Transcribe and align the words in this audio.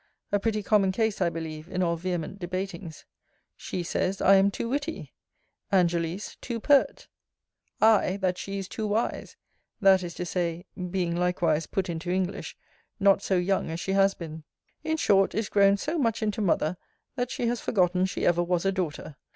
A 0.31 0.39
pretty 0.39 0.63
common 0.63 0.91
case, 0.91 1.21
I 1.21 1.29
believe, 1.29 1.69
in 1.69 1.83
all 1.83 1.95
vehement 1.95 2.39
debatings. 2.39 3.05
She 3.55 3.83
says, 3.83 4.19
I 4.19 4.33
am 4.37 4.49
too 4.49 4.67
witty; 4.67 5.13
Angelice, 5.71 6.37
too 6.41 6.59
pert: 6.59 7.07
I, 7.79 8.17
That 8.17 8.39
she 8.39 8.57
is 8.57 8.67
too 8.67 8.87
wise; 8.87 9.35
that 9.79 10.01
is 10.01 10.15
to 10.15 10.25
say, 10.25 10.65
being 10.89 11.15
likewise 11.15 11.67
put 11.67 11.87
into 11.87 12.09
English, 12.09 12.57
not 12.99 13.21
so 13.21 13.35
young 13.37 13.69
as 13.69 13.79
she 13.79 13.91
has 13.91 14.15
been: 14.15 14.43
in 14.83 14.97
short, 14.97 15.35
is 15.35 15.49
grown 15.49 15.77
so 15.77 15.99
much 15.99 16.23
into 16.23 16.41
mother, 16.41 16.77
that 17.15 17.29
she 17.29 17.45
has 17.45 17.61
forgotten 17.61 18.07
she 18.07 18.25
ever 18.25 18.41
was 18.41 18.65
a 18.65 18.71
daughter. 18.71 19.17